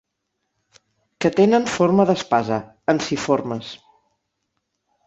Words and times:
Que 1.25 1.31
tenen 1.39 1.67
forma 1.75 2.07
d'espasa, 2.11 2.59
ensiformes. 2.95 3.73